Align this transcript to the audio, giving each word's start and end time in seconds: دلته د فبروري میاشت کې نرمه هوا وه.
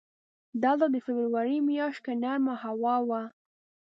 دلته 0.63 0.85
د 0.93 0.95
فبروري 1.05 1.57
میاشت 1.67 1.99
کې 2.05 2.13
نرمه 2.23 2.53
هوا 2.63 2.95
وه. 3.07 3.21